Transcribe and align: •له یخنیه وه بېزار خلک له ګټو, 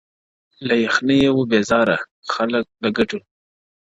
•له 0.67 0.75
یخنیه 0.85 1.29
وه 1.33 1.43
بېزار 1.51 1.87
خلک 2.33 2.65
له 2.83 2.89
ګټو, 2.97 3.19